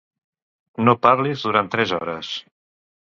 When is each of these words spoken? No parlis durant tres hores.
No 0.87 0.95
parlis 1.03 1.43
durant 1.49 1.69
tres 1.75 1.93
hores. 1.99 2.31